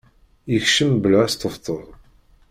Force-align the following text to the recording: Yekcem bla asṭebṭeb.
Yekcem 0.51 0.91
bla 1.03 1.19
asṭebṭeb. 1.25 1.85